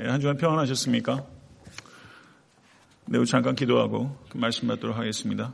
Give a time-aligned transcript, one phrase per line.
[0.00, 1.24] 예, 한 주간 평안하셨습니까?
[3.06, 5.52] 네, 우리 잠깐 기도하고 그 말씀 받도록 하겠습니다.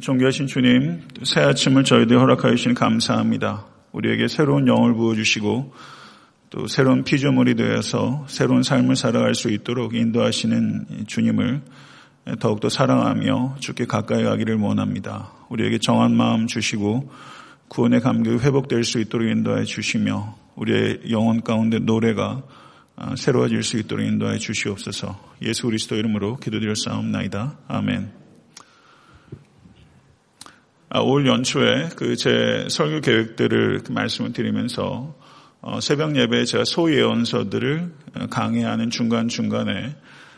[0.00, 3.66] 존귀하신 주님, 새 아침을 저희들 허락하여 주시니 감사합니다.
[3.92, 5.72] 우리에게 새로운 영을 부어주시고
[6.50, 11.62] 또 새로운 피조물이 되어서 새로운 삶을 살아갈 수 있도록 인도하시는 주님을
[12.40, 15.30] 더욱더 사랑하며 주께 가까이 가기를 원합니다.
[15.50, 17.12] 우리에게 정한 마음 주시고
[17.68, 22.42] 구원의 감격이 회복될 수 있도록 인도해 주시며 우리의 영혼 가운데 노래가
[22.96, 25.34] 아, 새로워질 수 있도록 인도해 주시옵소서.
[25.42, 27.58] 예수 그리스도 이름으로 기도드릴 싸움나이다.
[27.66, 28.12] 아멘.
[30.90, 35.16] 아, 올 연초에 그 제 설교 계획들을 그 말씀을 드리면서
[35.60, 39.96] 어, 새벽 예배에 제가 소예언서들을 어, 강의하는 중간 중간에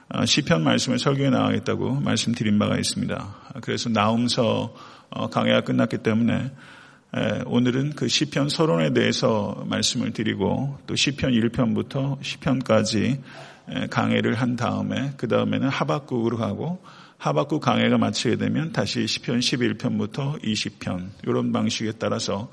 [0.08, 3.36] 어, 시편 말씀을 설교에 나가겠다고 말씀드린 바가 있습니다.
[3.60, 4.74] 그래서 나움서
[5.30, 6.52] 강의가 끝났기 때문에
[7.46, 13.20] 오늘은 그 시편 서론에 대해서 말씀을 드리고 또 시편 1편부터 시편까지
[13.90, 16.82] 강해를 한 다음에 그 다음에는 하박국으로 가고
[17.18, 22.50] 하박국 강해가 마치게 되면 다시 시편 11편부터 20편 이런 방식에 따라서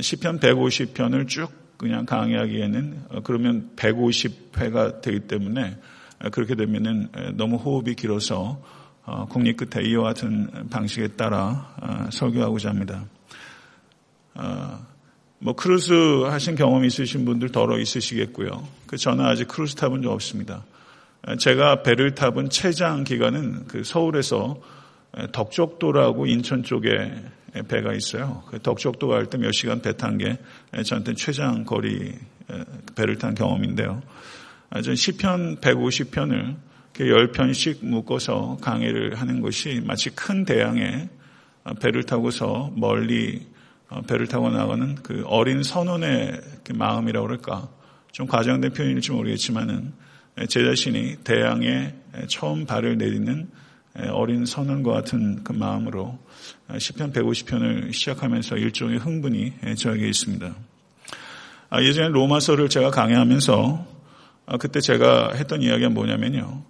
[0.00, 5.78] 시편 150편을 쭉 그냥 강의하기에는 어, 그러면 150회가 되기 때문에
[6.30, 8.60] 그렇게 되면은 너무 호흡이 길어서
[9.06, 13.06] 어, 궁리 끝에 이와 같은 방식에 따라 어, 설교하고자 합니다.
[14.40, 14.86] 어,
[15.38, 15.92] 뭐 크루즈
[16.24, 18.66] 하신 경험 있으신 분들 더러 있으시겠고요.
[18.86, 20.64] 그 저는 아직 크루즈 타본 적 없습니다.
[21.38, 24.60] 제가 배를 타본 최장 기간은 그 서울에서
[25.32, 27.12] 덕적도라고 인천 쪽에
[27.68, 28.42] 배가 있어요.
[28.48, 30.38] 그 덕적도 갈 때 몇 시간 배 탄 게
[30.84, 32.14] 저한테 최장 거리
[32.94, 34.02] 배를 탄 경험인데요.
[34.84, 36.56] 전 시편 150편을
[36.94, 41.08] 10편씩 묶어서 강의를 하는 것이 마치 큰 대양에
[41.80, 43.49] 배를 타고서 멀리 어,
[44.06, 47.68] 배를 타고 나가는 그 어린 선원의 그 마음이라고 그럴까.
[48.12, 49.92] 좀 과장된 표현일지 모르겠지만은
[50.48, 51.94] 제 자신이 대양에
[52.28, 53.48] 처음 발을 내딛는
[54.12, 56.18] 어린 선원과 같은 그 마음으로
[56.68, 60.54] 10편 150편을 시작하면서 일종의 흥분이 저에게 있습니다.
[61.72, 63.86] 아, 예전에 로마서를 제가 강의하면서
[64.46, 66.64] 아, 그때 제가 했던 이야기가 뭐냐면요.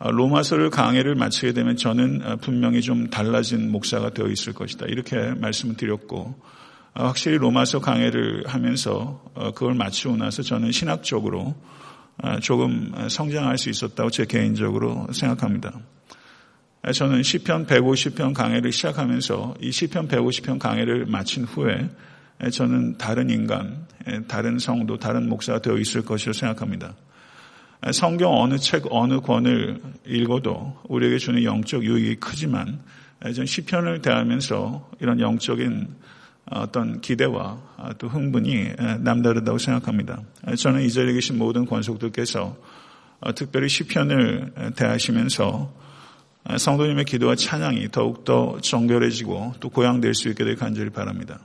[0.00, 4.86] 아, 로마서를 강의를 마치게 되면 저는 분명히 좀 달라진 목사가 되어 있을 것이다.
[4.86, 6.59] 이렇게 말씀을 드렸고 아,
[6.94, 11.54] 확실히 로마서 강의를 하면서 어, 그걸 마치고 나서 저는 신학적으로
[12.22, 15.72] 아, 조금 성장할 수 있었다고 제 개인적으로 생각합니다.
[16.82, 21.88] 아, 저는 시편 150편 강의를 시작하면서 이 시편 150편 강의를 마친 후에
[22.52, 23.86] 저는 다른 인간,
[24.26, 26.94] 다른 성도, 다른 목사가 되어 있을 것이라고 생각합니다.
[27.92, 32.80] 성경 어느 책, 어느 권을 읽어도 우리에게 주는 영적 유익이 크지만
[33.34, 35.88] 전 시편을 대하면서 이런 영적인
[36.50, 40.20] 어떤 기대와 또 흥분이 남다르다고 생각합니다.
[40.58, 42.56] 저는 이 자리에 계신 모든 권속들께서
[43.20, 45.72] 어, 특별히 시편을 대하시면서
[46.56, 51.38] 성도님의 기도와 찬양이 더욱더 정결해지고 또 고양될 수 있게 될 간절히 바랍니다.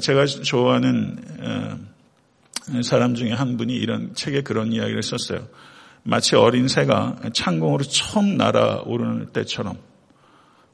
[0.00, 1.18] 제가 좋아하는
[2.84, 5.48] 사람 중에 한 분이 이런 책에 그런 이야기를 썼어요.
[6.04, 9.76] 마치 어린 새가 창공으로 처음 날아오르는 때처럼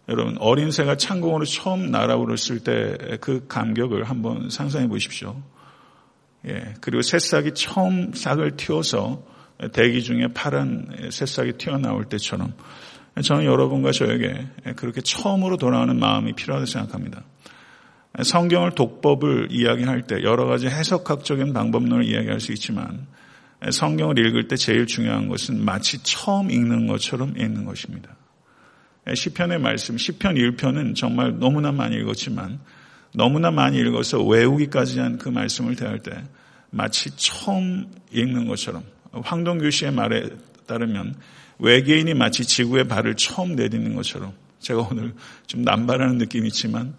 [0.08, 5.40] 여러분 어린 새가 창공으로 처음 날아오르실 때 그 감격을 한번 상상해 보십시오.
[6.46, 9.22] 예, 그리고 새싹이 처음 싹을 틔워서
[9.72, 12.52] 대기 중에 파란 새싹이 튀어나올 때처럼
[13.22, 17.22] 저는 여러분과 저에게 그렇게 처음으로 돌아오는 마음이 필요하다고 생각합니다.
[18.22, 23.06] 성경을 독법을 이야기할 때 여러 가지 해석학적인 방법론을 이야기할 수 있지만
[23.70, 28.16] 성경을 읽을 때 제일 중요한 것은 마치 처음 읽는 것처럼 읽는 것입니다.
[29.12, 32.60] 시편의 말씀, 시편 1편은 정말 너무나 많이 읽었지만
[33.14, 36.12] 너무나 많이 읽어서 외우기까지 한 그 말씀을 대할 때
[36.70, 38.82] 마치 처음 읽는 것처럼
[39.12, 40.30] 황동규 씨의 말에
[40.66, 41.14] 따르면
[41.58, 45.14] 외계인이 마치 지구의 발을 처음 내딛는 것처럼 제가 오늘
[45.46, 46.94] 좀 남발하는 느낌이 있지만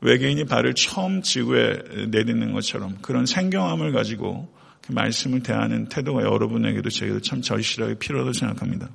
[0.00, 4.52] 외계인이 발을 처음 지구에 내딛는 것처럼 그런 생경함을 가지고
[4.84, 8.88] 그 말씀을 대하는 태도가 여러분에게도 제게도 참 절실하게 필요하다고 생각합니다.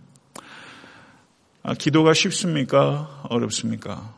[1.67, 3.23] 아, 기도가 쉽습니까?
[3.27, 4.13] 어렵습니까?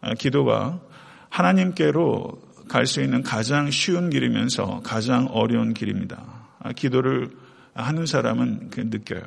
[0.00, 0.80] 아, 기도가
[1.28, 6.24] 하나님께로 갈 수 있는 가장 쉬운 길이면서 가장 어려운 길입니다.
[6.58, 7.30] 아, 기도를
[7.74, 9.22] 하는 사람은 느껴요.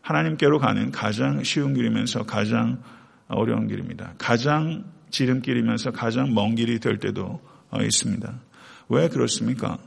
[0.00, 2.82] 하나님께로 가는 가장 쉬운 길이면서 가장
[3.28, 4.14] 어려운 길입니다.
[4.18, 7.40] 가장 지름길이면서 가장 먼 길이 될 때도
[7.70, 8.34] 어, 있습니다.
[8.88, 9.78] 왜 그렇습니까?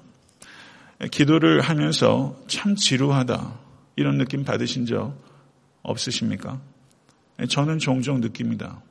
[1.12, 3.60] 기도를 하면서 참 지루하다
[3.98, 5.25] 이런 느낌 받으신 적
[5.86, 6.60] 없으십니까?
[7.50, 8.82] 저는 종종 느낍니다.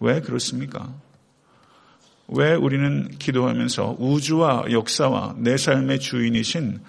[0.00, 0.92] 왜 그렇습니까?
[2.28, 6.80] 왜 우리는 기도하면서 우주와 역사와 내 삶의 주인이신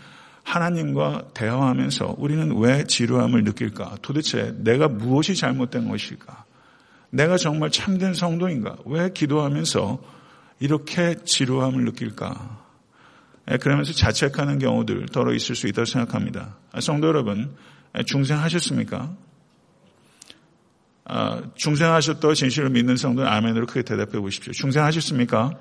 [0.43, 3.97] 하나님과 대화하면서 우리는 왜 지루함을 느낄까?
[4.01, 6.45] 도대체 내가 무엇이 잘못된 것일까?
[7.09, 8.77] 내가 정말 참된 성도인가?
[8.85, 10.01] 왜 기도하면서
[10.59, 12.63] 이렇게 지루함을 느낄까?
[13.51, 16.57] 예, 그러면서 자책하는 경우들 더러 있을 수 있다고 생각합니다.
[16.71, 17.55] 아, 성도 여러분,
[17.97, 19.15] 예, 중생하셨습니까?
[21.05, 24.53] 아, 중생하셨다고 진실을 믿는 성도는 아멘으로 크게 대답해 보십시오.
[24.53, 25.51] 중생하셨습니까?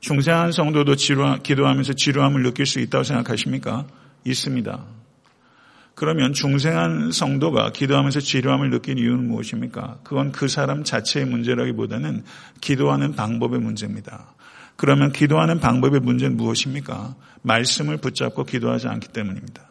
[0.00, 3.86] 중생한 성도도 지루, 기도하면서 지루함을 느낄 수 있다고 생각하십니까?
[4.24, 4.84] 있습니다.
[5.94, 9.98] 그러면 중생한 성도가 기도하면서 지루함을 느낀 이유는 무엇입니까?
[10.04, 12.22] 그건 그 사람 자체의 문제라기보다는
[12.60, 14.34] 기도하는 방법의 문제입니다.
[14.76, 17.16] 그러면 기도하는 방법의 문제는 무엇입니까?
[17.42, 19.67] 말씀을 붙잡고 기도하지 않기 때문입니다.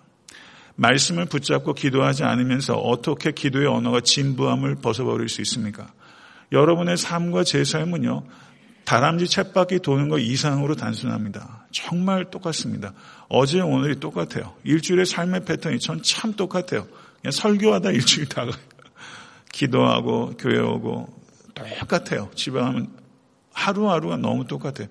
[0.77, 5.91] 말씀을 붙잡고 기도하지 않으면서 어떻게 기도의 언어가 진부함을 벗어버릴 수 있습니까?
[6.51, 8.23] 여러분의 삶과 제 삶은요,
[8.85, 11.67] 다람쥐 챗바퀴 도는 것 이상으로 단순합니다.
[11.71, 12.93] 정말 똑같습니다.
[13.27, 14.53] 어제 오늘이 똑같아요.
[14.63, 16.87] 일주일의 삶의 패턴이 전 참 똑같아요.
[17.21, 18.45] 그냥 설교하다 일주일 다.
[19.51, 21.07] 기도하고 교회 오고
[21.79, 22.29] 똑같아요.
[22.35, 22.89] 집에 가면
[23.51, 24.87] 하루하루가 너무 똑같아요.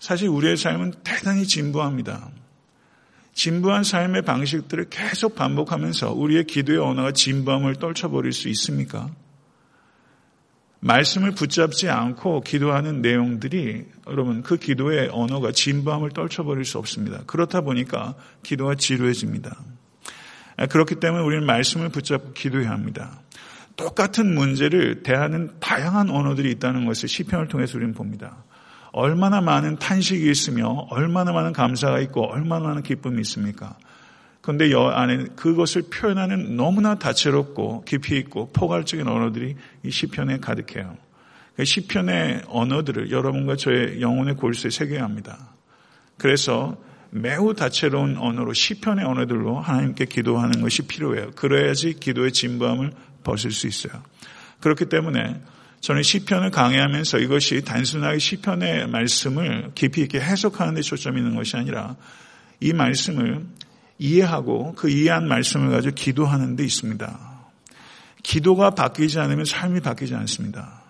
[0.00, 2.30] 사실 우리의 삶은 대단히 진부합니다.
[3.40, 9.08] 진부한 삶의 방식들을 계속 반복하면서 우리의 기도의 언어가 진부함을 떨쳐버릴 수 있습니까?
[10.80, 17.22] 말씀을 붙잡지 않고 기도하는 내용들이 여러분 그 기도의 언어가 진부함을 떨쳐버릴 수 없습니다.
[17.26, 19.56] 그렇다 보니까 기도가 지루해집니다.
[20.68, 23.22] 그렇기 때문에 우리는 말씀을 붙잡고 기도해야 합니다.
[23.74, 28.44] 똑같은 문제를 대하는 다양한 언어들이 있다는 것을 시편을 통해서 우리는 봅니다.
[28.92, 33.76] 얼마나 많은 탄식이 있으며 얼마나 많은 감사가 있고 얼마나 많은 기쁨이 있습니까?
[34.40, 40.96] 그런데 여 안에 그것을 표현하는 너무나 다채롭고 깊이 있고 포괄적인 언어들이 이 시편에 가득해요.
[41.56, 45.50] 그 시편의 언어들을 여러분과 저의 영혼의 골수에 새겨야 합니다.
[46.16, 46.76] 그래서
[47.10, 51.32] 매우 다채로운 언어로 시편의 언어들로 하나님께 기도하는 것이 필요해요.
[51.32, 52.92] 그래야지 기도의 진부함을
[53.24, 54.02] 벗을 수 있어요.
[54.60, 55.40] 그렇기 때문에
[55.80, 61.96] 저는 시편을 강의하면서 이것이 단순하게 시편의 말씀을 깊이 있게 해석하는 데 초점이 있는 것이 아니라
[62.60, 63.46] 이 말씀을
[63.98, 67.30] 이해하고 그 이해한 말씀을 가지고 기도하는 데 있습니다.
[68.22, 70.82] 기도가 바뀌지 않으면 삶이 바뀌지 않습니다.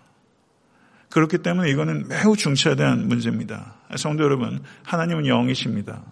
[1.11, 3.75] 그렇기 때문에 이거는 매우 중차대한 문제입니다.
[3.97, 6.03] 성도 여러분, 하나님은 영이십니다.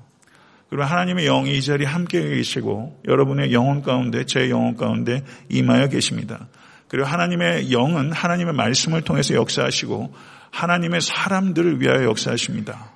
[0.69, 6.49] 그리고 하나님의 영이 이 자리에 함께 계시고 여러분의 영혼 가운데, 제 영혼 가운데 임하여 계십니다.
[6.88, 10.14] 그리고 하나님의 영은 하나님의 말씀을 통해서 역사하시고
[10.50, 12.93] 하나님의 사람들을 위하여 역사하십니다.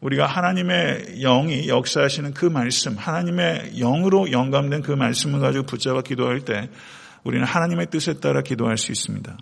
[0.00, 6.70] 우리가 하나님의 영이 역사하시는 그 말씀, 하나님의 영으로 영감된 그 말씀을 가지고 붙잡아 기도할 때
[7.24, 9.36] 우리는 하나님의 뜻에 따라 기도할 수 있습니다.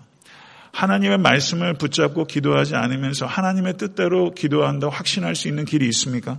[0.72, 6.38] 하나님의 말씀을 붙잡고 기도하지 않으면서 하나님의 뜻대로 기도한다고 확신할 수 있는 길이 있습니까?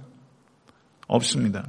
[1.08, 1.66] 없습니다.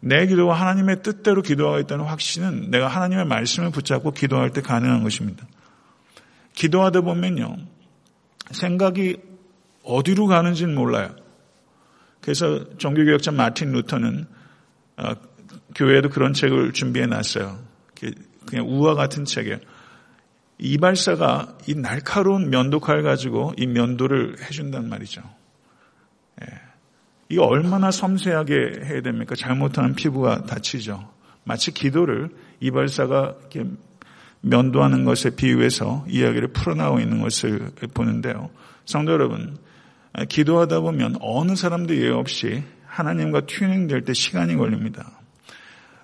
[0.00, 5.46] 내 기도와 하나님의 뜻대로 기도하겠다는 확신은 내가 하나님의 말씀을 붙잡고 기도할 때 가능한 것입니다.
[6.54, 7.56] 기도하다 보면요.
[8.50, 9.16] 생각이
[9.82, 11.14] 어디로 가는지는 몰라요.
[12.20, 14.26] 그래서 종교개혁자 마틴 루터는
[14.98, 15.14] 어,
[15.74, 17.58] 교회에도 그런 책을 준비해 놨어요.
[18.46, 19.58] 그냥 우화 같은 책이에요.
[20.58, 25.22] 이발사가 이 날카로운 면도칼 가지고 이 면도를 해준단 말이죠.
[26.42, 26.67] 예.
[27.28, 29.34] 이거 얼마나 섬세하게 해야 됩니까?
[29.34, 31.08] 잘못하면 피부가 다치죠.
[31.44, 33.64] 마치 기도를 이발사가 이렇게
[34.40, 38.50] 면도하는 것에 비유해서 이야기를 풀어나오고 있는 것을 보는데요.
[38.84, 39.58] 성도 여러분,
[40.28, 45.10] 기도하다 보면 어느 사람도 예외 없이 하나님과 튜닝될 때 시간이 걸립니다.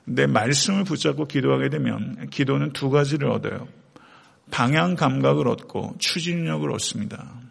[0.04, 3.66] 내 말씀을 붙잡고 기도하게 되면 기도는 두 가지를 얻어요.
[4.50, 7.43] 방향 감각을 얻고 추진력을 얻습니다.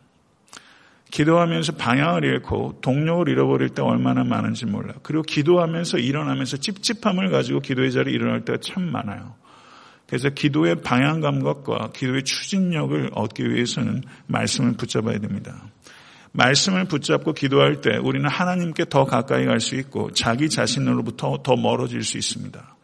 [1.13, 4.95] 기도하면서 방향을 잃고 동력을 잃어버릴 때 얼마나 많은지 몰라요.
[5.03, 9.35] 그리고 기도하면서 일어나면서 찝찝함을 가지고 기도의 자리에 일어날 때가 참 많아요.
[10.07, 15.55] 그래서 기도의 방향 감각과 기도의 추진력을 얻기 위해서는 말씀을 붙잡아야 됩니다.
[16.31, 22.03] 말씀을 붙잡고 기도할 때 우리는 하나님께 더 가까이 갈 수 있고 자기 자신으로부터 더 멀어질
[22.03, 22.75] 수 있습니다.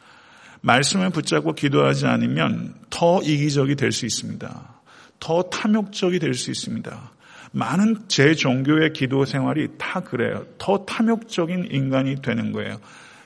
[0.61, 4.81] 말씀을 붙잡고 기도하지 않으면 더 이기적이 될 수 있습니다.
[5.19, 7.11] 더 탐욕적이 될 수 있습니다.
[7.51, 10.45] 많은 제 종교의 기도 생활이 다 그래요.
[10.57, 12.79] 더 탐욕적인 인간이 되는 거예요.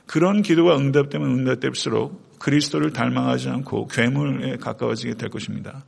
[0.05, 5.83] 그런 기도가 응답되면 응답될수록 그리스도를 닮아가지 않고 괴물에 가까워지게 될 것입니다.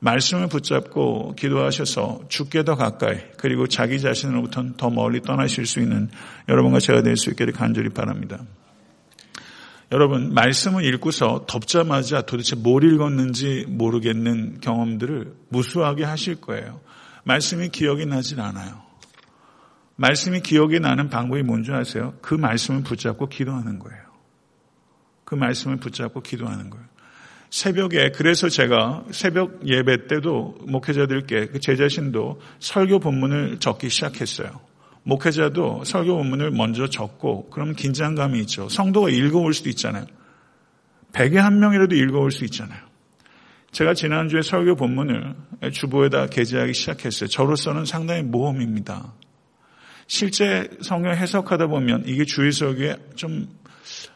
[0.00, 6.08] 말씀을 붙잡고 기도하셔서 죽게 더 가까이 그리고 자기 자신으로부터는 더 멀리 떠나실 수 있는
[6.48, 8.42] 여러분과 제가 될 수 있기를 간절히 바랍니다.
[9.92, 16.80] 여러분 말씀을 읽고서 덮자마자 도대체 뭘 읽었는지 모르겠는 경험들을 무수하게 하실 거예요.
[17.24, 18.82] 말씀이 기억이 나질 않아요.
[19.96, 22.14] 말씀이 기억에 나는 방법이 뭔지 아세요?
[22.22, 24.02] 그 말씀을 붙잡고 기도하는 거예요.
[25.24, 26.86] 그 말씀을 붙잡고 기도하는 거예요.
[27.50, 34.60] 새벽에 그래서 제가 새벽 예배 때도 목회자들께 그제 자신도 설교 본문을 적기 시작했어요.
[35.02, 38.68] 목회자도 설교 본문을 먼저 적고 그럼 긴장감이 있죠.
[38.68, 40.06] 성도가 읽어올 수도 있잖아요.
[41.12, 42.89] 백에 한 명이라도 읽어올 수 있잖아요.
[43.72, 45.34] 제가 지난주에 설교 본문을
[45.72, 47.28] 주보에다 게재하기 시작했어요.
[47.28, 49.14] 저로서는 상당히 모험입니다.
[50.06, 53.48] 실제 성경 해석하다 보면 이게 주의 설교에 좀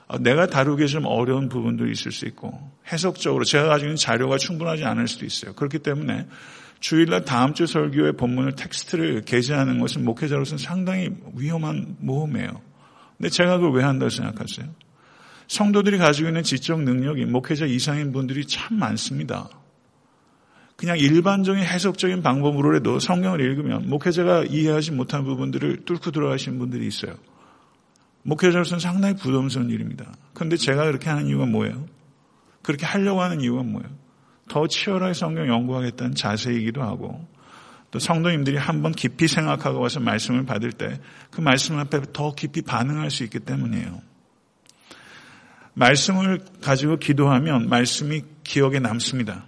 [0.07, 2.53] 어, 내가 다루기 좀 어려운 부분도 있을 수 있고
[2.93, 5.55] 해석적으로 제가 가지고 있는 자료가 충분하지 않을 수도 있어요.
[5.55, 6.27] 그렇기 때문에
[6.81, 12.61] 주일날 다음 주 설교의 본문을 텍스트를 게재하는 것은 목회자로서는 상당히 위험한 모험이에요.
[13.17, 14.67] 근데 제가 그걸 왜 한다고 생각하세요?
[15.49, 19.49] 성도들이 가지고 있는 지적 능력이 목회자 이상인 분들이 참 많습니다.
[20.77, 27.15] 그냥 일반적인 해석적인 방법으로라도 성경을 읽으면 목회자가 이해하지 못한 부분들을 뚫고 들어가시는 분들이 있어요.
[28.23, 30.13] 목회자로서는 상당히 부담스러운 일입니다.
[30.33, 31.87] 그런데 제가 그렇게 하는 이유가 뭐예요?
[32.63, 33.89] 그렇게 하려고 하는 이유가 뭐예요?
[34.49, 37.27] 더 치열하게 성경 연구하겠다는 자세이기도 하고
[37.91, 40.99] 또 성도님들이 한번 깊이 생각하고 와서 말씀을 받을 때
[41.35, 44.01] 그 말씀 앞에 더 깊이 반응할 수 있기 때문이에요.
[45.75, 49.47] 말씀을 가지고 기도하면 말씀이 기억에 남습니다.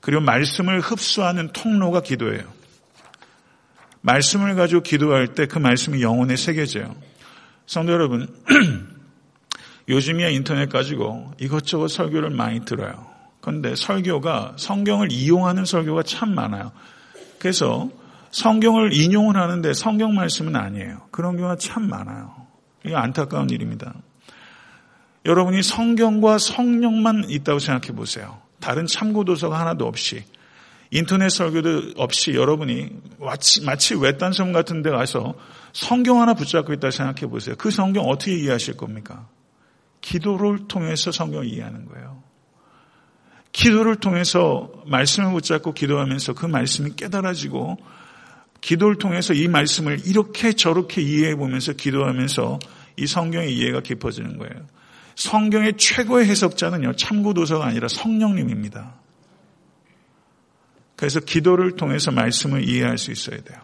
[0.00, 2.44] 그리고 말씀을 흡수하는 통로가 기도예요.
[4.00, 6.94] 말씀을 가지고 기도할 때 그 말씀이 영혼에 새겨져요.
[7.66, 8.28] 성도 여러분,
[9.88, 13.06] 요즘이야 인터넷 가지고 이것저것 설교를 많이 들어요.
[13.40, 16.72] 그런데 설교가 성경을 이용하는 설교가 참 많아요.
[17.38, 17.88] 그래서
[18.30, 21.08] 성경을 인용을 하는데 성경 말씀은 아니에요.
[21.10, 22.34] 그런 경우가 참 많아요.
[22.84, 23.94] 이게 안타까운 일입니다.
[25.24, 28.40] 여러분이 성경과 성령만 있다고 생각해 보세요.
[28.60, 30.24] 다른 참고 도서가 하나도 없이
[30.90, 35.34] 인터넷 설교도 없이 여러분이 마치, 마치 외딴 섬 같은 데 가서
[35.72, 37.56] 성경 하나 붙잡고 있다 생각해 보세요.
[37.58, 39.28] 그 성경 어떻게 이해하실 겁니까?
[40.00, 42.22] 기도를 통해서 성경을 이해하는 거예요.
[43.52, 47.76] 기도를 통해서 말씀을 붙잡고 기도하면서 그 말씀이 깨달아지고
[48.60, 52.58] 기도를 통해서 이 말씀을 이렇게 저렇게 이해해 보면서 기도하면서
[52.96, 54.66] 이 성경의 이해가 깊어지는 거예요.
[55.18, 58.94] 성경의 최고의 해석자는요, 참고도서가 아니라 성령님입니다.
[60.94, 63.58] 그래서 기도를 통해서 말씀을 이해할 수 있어야 돼요.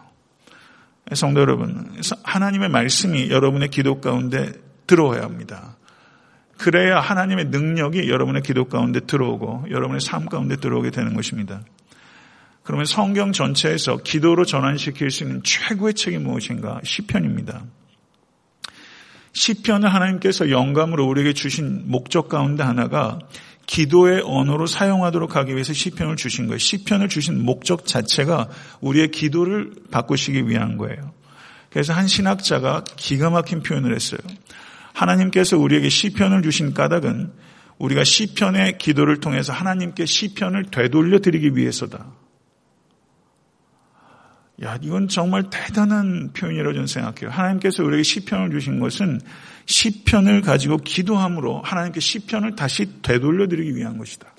[1.13, 1.93] 성도 여러분,
[2.23, 4.51] 하나님의 말씀이 여러분의 기도 가운데
[4.85, 5.77] 들어와야 합니다.
[6.57, 11.61] 그래야 하나님의 능력이 여러분의 기도 가운데 들어오고 여러분의 삶 가운데 들어오게 되는 것입니다.
[12.63, 16.81] 그러면 성경 전체에서 기도로 전환시킬 수 있는 최고의 책이 무엇인가?
[16.83, 17.63] 시편입니다.
[19.35, 23.19] 시편을 하나님께서 영감으로 우리에게 주신 목적 가운데 하나가
[23.67, 26.57] 기도의 언어로 사용하도록 하기 위해서 시편을 주신 거예요.
[26.57, 28.47] 시편을 주신 목적 자체가
[28.79, 31.11] 우리의 기도를 바꾸시기 위한 거예요.
[31.69, 34.19] 그래서 한 신학자가 기가 막힌 표현을 했어요.
[34.93, 37.33] 하나님께서 우리에게 시편을 주신 까닭은
[37.77, 42.05] 우리가 시편의 기도를 통해서 하나님께 시편을 되돌려 드리기 위해서다.
[44.63, 47.29] 야, 이건 정말 대단한 표현이라고 저는 생각해요.
[47.29, 49.19] 하나님께서 우리에게 시편을 주신 것은
[49.65, 54.33] 시편을 가지고 기도함으로 하나님께 시편을 다시 되돌려 드리기 위한 것이다.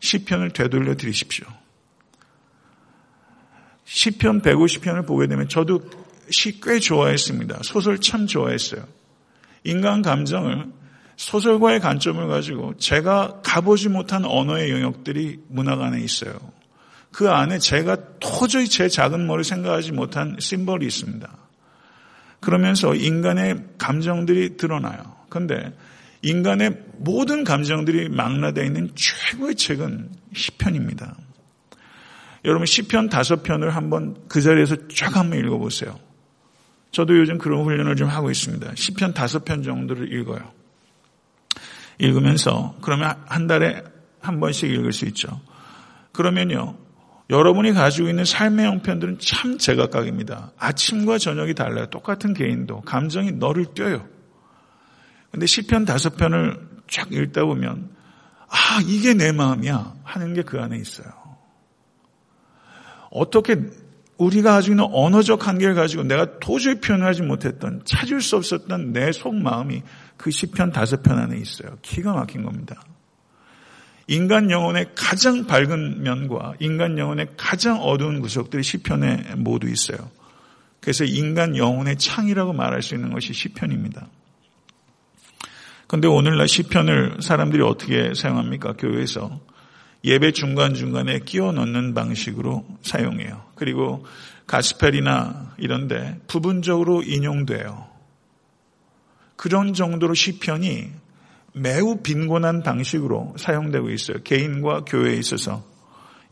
[0.00, 1.46] 시편을 되돌려 드리십시오.
[3.84, 5.82] 시편 150편을 보게 되면 저도
[6.30, 7.60] 시 꽤 좋아했습니다.
[7.62, 8.86] 소설 참 좋아했어요.
[9.64, 10.72] 인간 감정을
[11.16, 16.32] 소설과의 관점을 가지고 제가 가보지 못한 언어의 영역들이 문학 안에 있어요.
[17.14, 21.30] 그 안에 제가 도저히 제 작은 머리 생각하지 못한 심벌이 있습니다.
[22.40, 25.14] 그러면서 인간의 감정들이 드러나요.
[25.28, 25.72] 그런데
[26.22, 31.16] 인간의 모든 감정들이 망라되어 있는 최고의 책은 시편입니다.
[32.44, 35.96] 여러분 시편 다섯 편을 한번 그 자리에서 쫙 한번 읽어보세요.
[36.90, 38.72] 저도 요즘 그런 훈련을 좀 하고 있습니다.
[38.74, 40.52] 시편 다섯 편 정도를 읽어요.
[41.98, 43.84] 읽으면서 그러면 한 달에
[44.20, 45.40] 한 번씩 읽을 수 있죠.
[46.10, 46.83] 그러면요.
[47.30, 50.52] 여러분이 가지고 있는 삶의 형편들은 참 제각각입니다.
[50.58, 51.86] 아침과 저녁이 달라요.
[51.86, 54.06] 똑같은 개인도 감정이 너를 뛰어요.
[55.30, 57.90] 근데 시편 다섯 편을 쫙 읽다 보면
[58.48, 61.08] 아 이게 내 마음이야 하는 게 그 안에 있어요.
[63.10, 63.56] 어떻게
[64.18, 69.82] 우리가 가지고 있는 언어적 한계를 가지고 내가 도저히 표현하지 못했던 찾을 수 없었던 내 속마음이
[70.16, 71.76] 그 시편 다섯 편 안에 있어요.
[71.82, 72.80] 기가 막힌 겁니다.
[74.06, 80.10] 인간 영혼의 가장 밝은 면과 인간 영혼의 가장 어두운 구석들이 시편에 모두 있어요.
[80.80, 84.06] 그래서 인간 영혼의 창이라고 말할 수 있는 것이 시편입니다.
[85.86, 88.74] 그런데 오늘날 시편을 사람들이 어떻게 사용합니까?
[88.74, 89.40] 교회에서
[90.04, 93.42] 예배 중간중간에 끼워 넣는 방식으로 사용해요.
[93.54, 94.04] 그리고
[94.46, 97.86] 가스펠이나 이런데 부분적으로 인용돼요.
[99.36, 100.90] 그런 정도로 시편이
[101.56, 104.18] 매우 빈곤한 방식으로 사용되고 있어요.
[104.24, 105.64] 개인과 교회에 있어서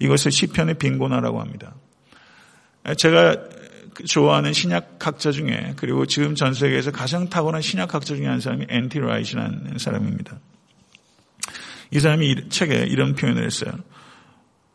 [0.01, 1.77] 이것을 시편의 빈곤화라고 합니다.
[2.97, 3.37] 제가
[4.05, 9.79] 좋아하는 신약학자 중에 그리고 지금 전 세계에서 가장 탁월한 신약학자 중에 한 사람이 앤티 라이시라는
[9.79, 10.41] 사람입니다.
[11.93, 13.73] 이 사람이 책에 이런 표현을 했어요.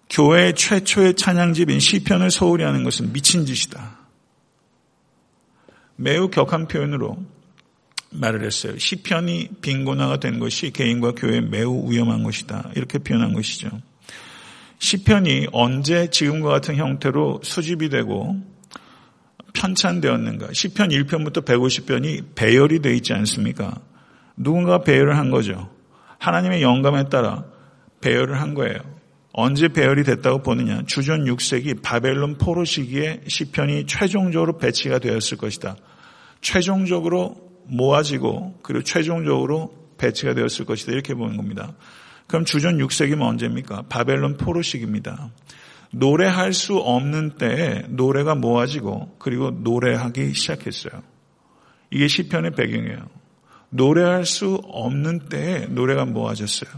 [0.10, 3.98] 교회 최초의 찬양집인 시편을 소홀히 하는 것은 미친 짓이다.
[5.98, 7.18] 매우 격한 표현으로
[8.20, 8.78] 말을 했어요.
[8.78, 12.72] 시편이 빈곤화가 된 것이 개인과 교회에 매우 위험한 것이다.
[12.76, 13.70] 이렇게 표현한 것이죠.
[14.80, 18.36] 시편이 언제 지금과 같은 형태로 수집이 되고
[19.54, 20.50] 편찬되었는가?
[20.54, 23.82] 시편 1편부터 150편이 배열이 되어 있지 않습니까?
[24.36, 25.70] 누군가 배열을 한 거죠.
[26.20, 27.46] 하나님의 영감에 따라
[28.02, 28.78] 배열을 한 거예요.
[29.34, 30.84] 언제 배열이 됐다고 보느냐?
[30.88, 35.76] 주전 6세기 바벨론 포로 시기에 시편이 최종적으로 배치가 되었을 것이다.
[36.42, 40.92] 최종적으로 모아지고 그리고 최종적으로 배치가 되었을 것이다.
[40.92, 41.74] 이렇게 보는 겁니다.
[42.28, 43.84] 그럼 주전 6세기면 언제입니까?
[43.90, 45.32] 바벨론 포로 시기입니다.
[45.92, 51.02] 노래할 수 없는 때에 노래가 모아지고 그리고 노래하기 시작했어요.
[51.92, 53.08] 이게 시편의 배경이에요.
[53.70, 56.70] 노래할 수 없는 때에 노래가 모아졌어요.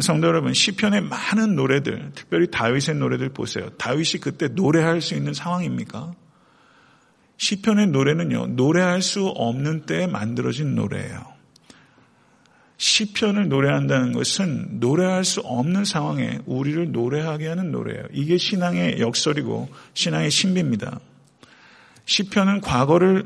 [0.00, 3.70] 성도 여러분, 시편의 많은 노래들, 특별히 다윗의 노래들 보세요.
[3.70, 6.12] 다윗이 그때 노래할 수 있는 상황입니까?
[7.40, 11.24] 시편의 노래는요, 노래할 수 없는 때에 만들어진 노래예요.
[12.76, 18.04] 시편을 노래한다는 것은 노래할 수 없는 상황에 우리를 노래하게 하는 노래예요.
[18.12, 21.00] 이게 신앙의 역설이고 신앙의 신비입니다.
[22.04, 23.24] 시편은 과거를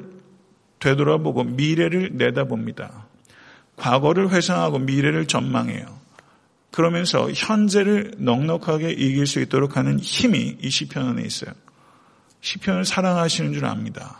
[0.78, 3.08] 되돌아보고 미래를 내다봅니다.
[3.74, 5.86] 과거를 회상하고 미래를 전망해요.
[6.70, 11.52] 그러면서 현재를 넉넉하게 이길 수 있도록 하는 힘이 이 시편 안에 있어요.
[12.44, 14.18] 시편을 사랑하시는 줄 압니다.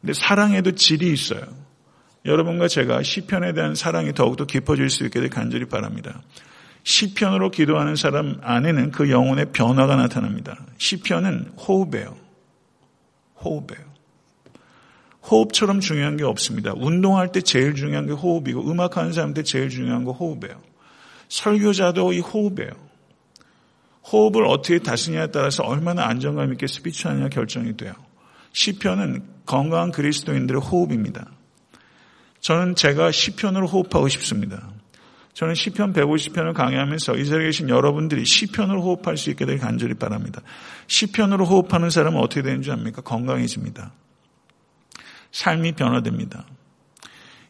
[0.00, 1.42] 근데 사랑에도 질이 있어요.
[2.24, 6.22] 여러분과 제가 시편에 대한 사랑이 더욱더 깊어질 수 있게 될 간절히 바랍니다.
[6.84, 10.56] 시편으로 기도하는 사람 안에는 그 영혼의 변화가 나타납니다.
[10.78, 12.16] 시편은 호흡이에요.
[13.44, 13.92] 호흡이에요.
[15.30, 16.72] 호흡처럼 중요한 게 없습니다.
[16.74, 20.58] 운동할 때 제일 중요한 게 호흡이고 음악하는 사람한테 제일 중요한 거 호흡이에요.
[21.28, 22.91] 설교자도 이 호흡이에요.
[24.10, 27.92] 호흡을 어떻게 다스리냐에 따라서 얼마나 안정감 있게 스피치하느냐 결정이 돼요.
[28.52, 31.26] 시편은 건강한 그리스도인들의 호흡입니다.
[32.40, 34.68] 저는 제가 시편으로 호흡하고 싶습니다.
[35.34, 40.42] 저는 시편 150편을 강의하면서 이 자리에 계신 여러분들이 시편으로 호흡할 수 있게 되길 간절히 바랍니다.
[40.88, 43.00] 시편으로 호흡하는 사람은 어떻게 되는 줄 압니까?
[43.00, 43.92] 건강해집니다.
[45.30, 46.44] 삶이 변화됩니다.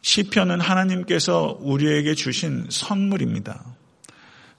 [0.01, 3.63] 시편은 하나님께서 우리에게 주신 선물입니다.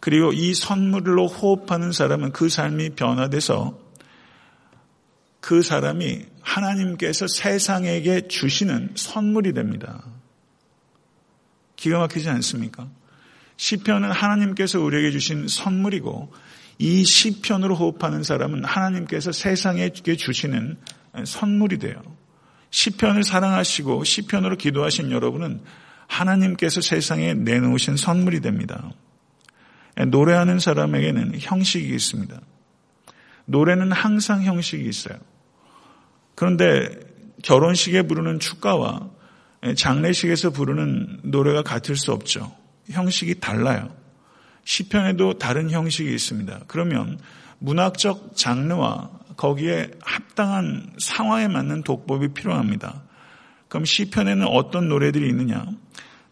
[0.05, 3.81] 그리고 이 선물로 호흡하는 사람은 그 삶이 변화돼서
[5.41, 10.05] 그 사람이 하나님께서 세상에게 주시는 선물이 됩니다.
[11.77, 12.87] 기가 막히지 않습니까?
[13.57, 16.31] 시편은 하나님께서 우리에게 주신 선물이고
[16.81, 20.77] 이 시편으로 호흡하는 사람은 하나님께서 세상에게 주시는
[21.25, 21.95] 선물이 돼요.
[22.69, 25.63] 시편을 사랑하시고 시편으로 기도하신 여러분은
[26.09, 28.93] 하나님께서 세상에 내놓으신 선물이 됩니다.
[30.09, 32.41] 노래하는 사람에게는 형식이 있습니다.
[33.47, 35.19] 노래는 항상 형식이 있어요.
[36.35, 36.89] 그런데
[37.43, 39.11] 결혼식에 부르는 축가와
[39.77, 42.53] 장례식에서 부르는 노래가 같을 수 없죠.
[42.91, 43.95] 형식이 달라요.
[44.65, 46.63] 시편에도 다른 형식이 있습니다.
[46.67, 47.19] 그러면
[47.59, 53.03] 문학적 장르와 거기에 합당한 상황에 맞는 독법이 필요합니다.
[53.69, 55.67] 그럼 시편에는 어떤 노래들이 있느냐?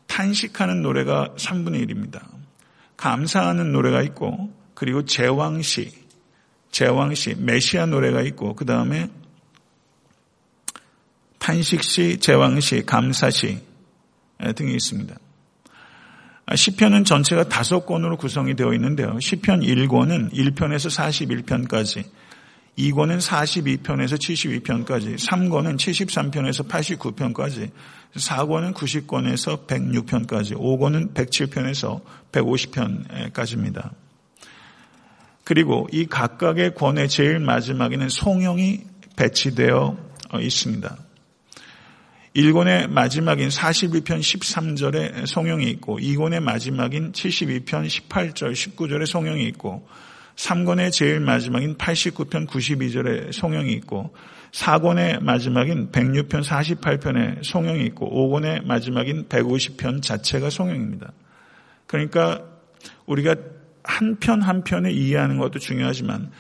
[0.07, 2.23] 탄식하는 노래가 3분의 1입니다.
[3.03, 5.91] 감사하는 노래가 있고 그리고 제왕시,
[6.71, 9.11] 제왕시, 메시아 노래가 있고 그 다음에
[11.41, 13.59] 탄식시, 제왕시, 감사시
[14.55, 15.17] 등이 있습니다.
[16.47, 19.19] 아, 시편은 전체가 다섯 권으로 구성이 되어 있는데요.
[19.19, 22.05] 시편 1권은 1편에서 41편까지,
[22.79, 27.71] 2권은 42편에서 72편까지, 3권은 73편에서 89편까지,
[28.17, 32.01] 4권은 90권에서 106편까지, 5권은 107편에서
[32.33, 33.91] 150편까지입니다.
[35.45, 38.85] 그리고 이 각각의 권의 제일 마지막에는 송영이
[39.17, 39.99] 배치되어
[40.41, 40.97] 있습니다.
[42.35, 49.87] 1권의 마지막인 41편 13절에 성령이 있고 2권의 마지막인 72편 18절 19절에 성령이 있고
[50.37, 54.15] 3권의 제일 마지막인 89편 92절에 성령이 있고
[54.53, 61.13] 4권의 마지막인 106편 48편에 성령이 있고 5권의 마지막인 150편 자체가 성령입니다.
[61.87, 62.43] 그러니까
[63.07, 63.37] 우리가
[63.85, 66.31] 한 편 한 편을 이해하는 것도 중요하지만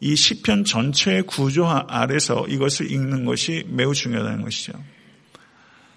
[0.00, 4.72] 이 시편 전체의 구조 아래서 이것을 읽는 것이 매우 중요하다는 것이죠.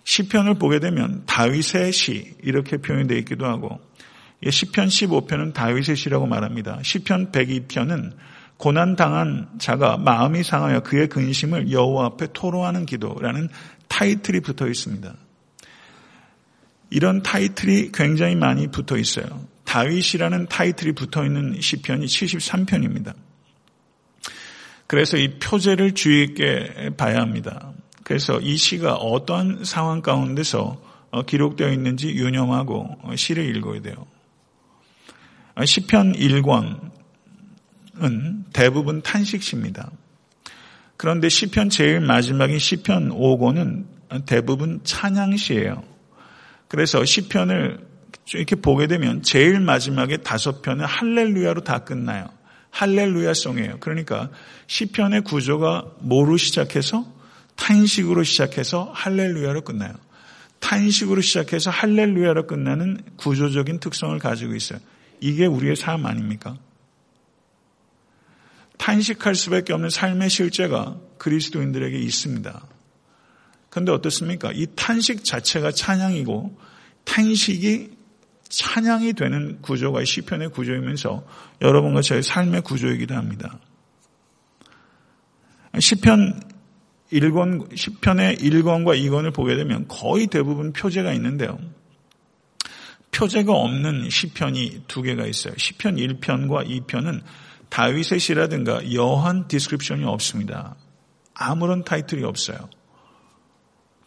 [0.03, 3.79] 시편을 보게 되면 다윗의 시 이렇게 표현되어 있기도 하고
[4.49, 6.79] 시편 15편은 다윗의 시라고 말합니다.
[6.83, 8.13] 시편 102편은
[8.57, 13.49] 고난 당한 자가 마음이 상하여 그의 근심을 여호와 앞에 토로하는 기도라는
[13.87, 15.13] 타이틀이 붙어 있습니다.
[16.89, 19.25] 이런 타이틀이 굉장히 많이 붙어 있어요.
[19.65, 23.15] 다윗이라는 타이틀이 붙어 있는 시편이 73편입니다.
[24.87, 27.73] 그래서 이 표제를 주의 있게 봐야 합니다.
[28.03, 34.05] 그래서 이 시가 어떠한 상황 가운데서 어, 기록되어 있는지 유념하고 어, 시를 읽어야 돼요.
[35.55, 36.91] 아, 시편 1권은
[38.53, 39.91] 대부분 탄식시입니다.
[40.97, 45.83] 그런데 시편 제일 마지막인 시편 5권은 대부분 찬양시예요.
[46.67, 47.85] 그래서 시편을
[48.33, 52.29] 이렇게 보게 되면 제일 마지막에 다섯 편은 할렐루야로 다 끝나요.
[52.71, 53.77] 할렐루야 송이에요.
[53.79, 54.29] 그러니까
[54.67, 57.05] 시편의 구조가 뭐로 시작해서
[57.55, 59.93] 탄식으로 시작해서 할렐루야로 끝나요.
[60.59, 64.79] 탄식으로 시작해서 할렐루야로 끝나는 구조적인 특성을 가지고 있어요.
[65.23, 66.57] 이게 우리의 삶 아닙니까?
[68.77, 72.67] 탄식할 수밖에 없는 삶의 실제가 그리스도인들에게 있습니다.
[73.69, 74.51] 그런데 어떻습니까?
[74.53, 76.59] 이 탄식 자체가 찬양이고
[77.05, 77.91] 탄식이
[78.49, 81.25] 찬양이 되는 구조가 시편의 구조이면서
[81.61, 83.57] 여러분과 저의 삶의 구조이기도 합니다.
[85.79, 86.41] 시편
[87.13, 91.57] 1권, 시편의 1권과 2권을 보게 되면 거의 대부분 표제가 있는데요.
[93.13, 95.53] 표제가 없는 시편이 두 개가 있어요.
[95.57, 97.21] 시편 1편과 2편은
[97.69, 100.75] 다윗의 시라든가 여하한 description이 없습니다.
[101.33, 102.69] 아무런 타이틀이 없어요.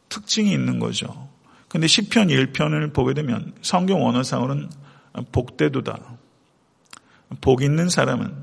[0.08, 1.28] 특징이 있는 거죠.
[1.68, 4.70] 근데 시편 1편을 보게 되면 성경 원어상으로는
[5.32, 6.18] 복대도다.
[7.40, 8.34] 복 있는 사람은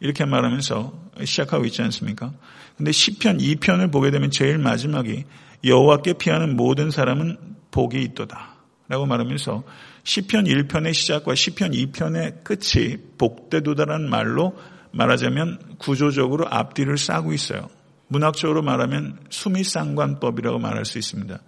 [0.00, 2.32] 이렇게 말하면서 시작하고 있지 않습니까?
[2.76, 5.24] 근데 시편 2편을 보게 되면 제일 마지막이
[5.64, 7.36] 여호와께 피하는 모든 사람은
[7.70, 8.51] 복이 있도다.
[8.92, 9.64] 라고 말하면서
[10.04, 14.54] 시편 1편의 시작과 시편 2편의 끝이 복대도다라는 말로
[14.90, 17.70] 말하자면 구조적으로 앞뒤를 싸고 있어요.
[18.08, 21.38] 문학적으로 말하면 수미상관법이라고 말할 수 있습니다.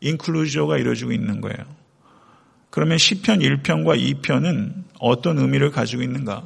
[0.00, 1.58] 인클루저가 이루어지고 있는 거예요.
[2.70, 6.44] 그러면 시편 1편과 2편은 어떤 의미를 가지고 있는가?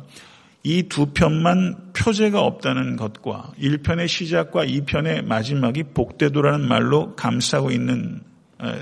[0.62, 8.22] 이 두 편만 표제가 없다는 것과 1편의 시작과 2편의 마지막이 복대도라는 말로 감싸고 있는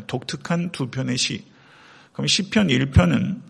[0.07, 1.45] 독특한 두 편의 시.
[2.13, 3.41] 그럼 시편 1편은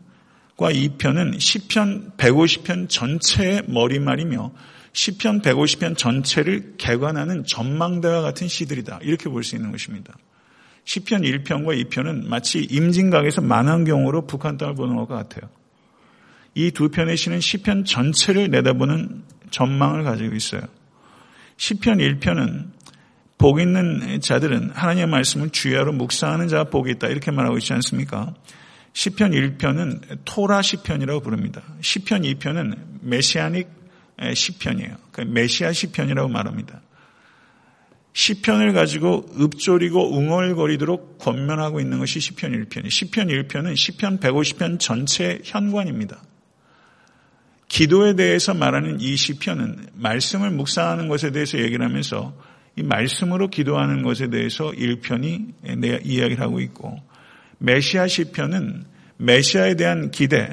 [0.57, 4.53] 과 2편은 시편 150편 전체의 머리말이며
[4.93, 8.99] 시편 150편 전체를 개관하는 전망대와 같은 시들이다.
[9.03, 10.15] 이렇게 볼 수 있는 것입니다.
[10.85, 15.49] 시편 1편과 2편은 마치 임진각에서 만환경으로 북한 땅을 보는 것과 같아요.
[16.55, 20.63] 이 두 편의 시는 시편 전체를 내다보는 전망을 가지고 있어요.
[21.57, 22.78] 시편 1편은
[23.39, 28.35] 복 있는 자들은 하나님의 말씀을 주야로 묵상하는 자가 복이 있다 이렇게 말하고 있지 않습니까?
[28.93, 31.63] 시편 1편은 토라 시편이라고 부릅니다.
[31.81, 33.69] 시편 2편은 메시아닉
[34.35, 34.97] 시편이에요.
[35.13, 36.83] 그러니까 메시아 시편이라고 말합니다.
[38.13, 42.91] 시편을 가지고 읍조리고 웅얼거리도록 권면하고 있는 것이 시편 1편이.
[42.91, 46.21] 시편 1편은 시편 150편 전체 현관입니다.
[47.69, 52.35] 기도에 대해서 말하는 이 시편은 말씀을 묵상하는 것에 대해서 얘기를 하면서
[52.79, 56.97] 이 말씀으로 기도하는 것에 대해서 1편이 내 이야기를 하고 있고
[57.59, 58.85] 메시아 시편은
[59.17, 60.49] 메시아에 대한 기대,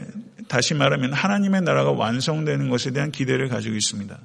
[0.47, 4.19] 다시 말하면 하나님의 나라가 완성되는 것에 대한 기대를 가지고 있습니다.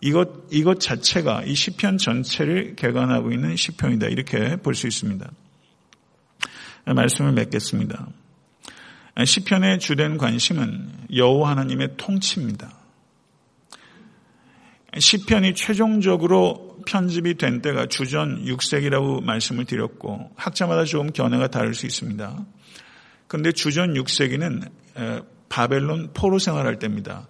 [0.00, 5.30] 이것 이것 자체가 이 시편 전체를 개관하고 있는 시편이다 이렇게 볼 수 있습니다.
[6.86, 8.08] 말씀을 맺겠습니다.
[9.26, 12.72] 시편의 주된 관심은 여호와 하나님의 통치입니다.
[14.96, 22.46] 시편이 최종적으로 편집이 된 때가 주전 6세기라고 말씀을 드렸고 학자마다 조금 견해가 다를 수 있습니다.
[23.26, 24.70] 그런데 주전 6세기는
[25.50, 27.28] 바벨론 포로 생활할 때입니다.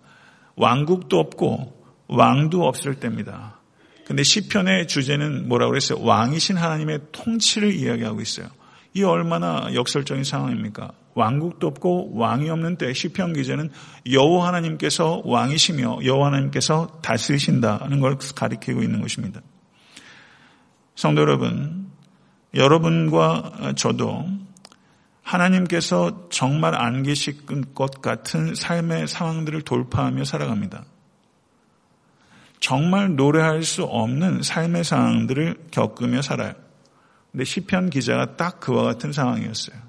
[0.54, 3.58] 왕국도 없고 왕도 없을 때입니다.
[4.06, 6.00] 근데 시편의 주제는 뭐라고 그랬어요?
[6.04, 8.46] 왕이신 하나님의 통치를 이야기하고 있어요.
[8.94, 10.92] 이 얼마나 역설적인 상황입니까?
[11.18, 13.70] 왕국도 없고 왕이 없는 때 시편 기자는
[14.10, 19.40] 여호와 하나님께서 왕이시며 여호와 하나님께서 다스리신다는 걸 가리키고 있는 것입니다.
[20.94, 21.90] 성도 여러분,
[22.54, 24.26] 여러분과 저도
[25.22, 30.84] 하나님께서 정말 안 계실 것 같은 삶의 상황들을 돌파하며 살아갑니다.
[32.60, 36.54] 정말 노래할 수 없는 삶의 상황들을 겪으며 살아요.
[37.30, 39.87] 근데 시편 기자가 딱 그와 같은 상황이었어요.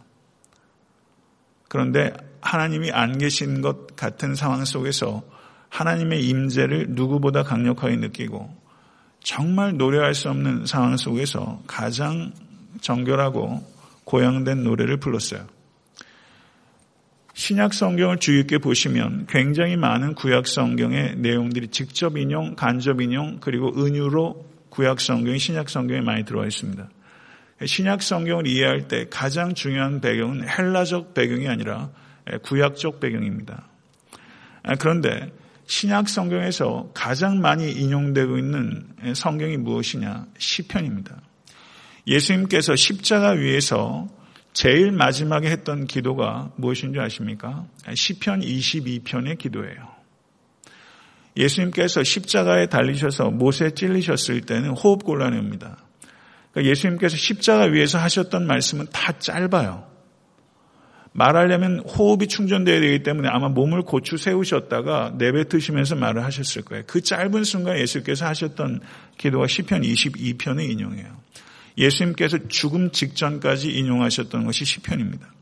[1.70, 5.24] 그런데 하나님이 안 계신 것 같은 상황 속에서
[5.70, 8.54] 하나님의 임재를 누구보다 강력하게 느끼고
[9.24, 12.34] 정말 노래할 수 없는 상황 속에서 가장
[12.82, 13.64] 정결하고
[14.04, 15.46] 고양된 노래를 불렀어요.
[17.34, 23.72] 신약 성경을 주의 깊게 보시면 굉장히 많은 구약 성경의 내용들이 직접 인용, 간접 인용, 그리고
[23.78, 26.90] 은유로 구약 성경이 신약 성경에 많이 들어와 있습니다.
[27.66, 31.90] 신약 성경을 이해할 때 가장 중요한 배경은 헬라적 배경이 아니라
[32.44, 33.68] 구약적 배경입니다.
[34.80, 35.32] 그런데
[35.66, 40.26] 신약 성경에서 가장 많이 인용되고 있는 성경이 무엇이냐?
[40.38, 41.22] 시편입니다.
[42.08, 44.08] 예수님께서 십자가 위에서
[44.54, 47.68] 제일 마지막에 했던 기도가 무엇인 줄 아십니까?
[47.94, 50.00] 시편 22편의 기도예요.
[51.38, 55.78] 예수님께서 십자가에 달리셔서 못에 찔리셨을 때는 호흡 곤란이 옵니다.
[56.60, 59.88] 그러니까 예수님께서 십자가 위에서 하셨던 말씀은 다 짧아요.
[61.12, 66.84] 말하려면 호흡이 충전되어야 되기 때문에 아마 몸을 고추 세우셨다가 내뱉으시면서 말을 하셨을 거예요.
[66.86, 68.82] 그 짧은 순간 예수께서 하셨던
[69.18, 71.08] 기도가 시편 22편의 인용이에요.
[71.78, 75.34] 예수님께서 죽음 직전까지 인용하셨던 것이 시편입니다.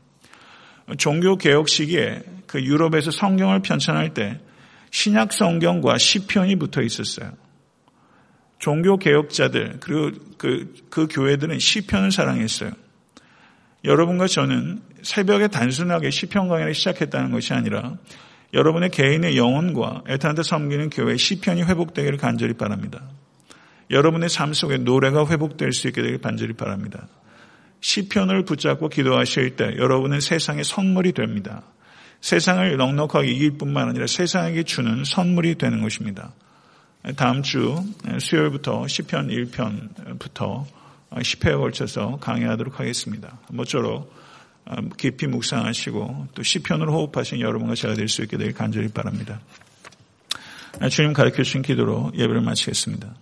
[0.96, 4.40] 종교 개혁 시기에 그 유럽에서 성경을 편찬할 때
[4.90, 7.32] 신약 성경과 시편이 붙어 있었어요.
[8.58, 12.72] 종교 개혁자들 그리고 그, 그 교회들은 시편을 사랑했어요.
[13.84, 17.96] 여러분과 저는 새벽에 단순하게 시편 강의를 시작했다는 것이 아니라
[18.52, 23.02] 여러분의 개인의 영혼과 애타한테 섬기는 교회 시편이 회복되기를 간절히 바랍니다.
[23.90, 27.08] 여러분의 삶 속에 노래가 회복될 수 있게 되길 간절히 바랍니다.
[27.80, 31.62] 시편을 붙잡고 기도하실 때 여러분은 세상의 선물이 됩니다.
[32.20, 36.32] 세상을 넉넉하게 이길 뿐만 아니라 세상에게 주는 선물이 되는 것입니다.
[37.16, 37.82] 다음 주
[38.18, 40.64] 수요일부터 시편 1편부터
[41.10, 43.38] 10회에 걸쳐서 강의하도록 하겠습니다.
[43.50, 44.12] 모쪼록
[44.96, 49.40] 깊이 묵상하시고 또 시편으로 호흡하신 여러분과 제가 될 수 있게 되길 간절히 바랍니다.
[50.90, 53.14] 주님 가르쳐 주신 기도로 예배를 마치겠습니다.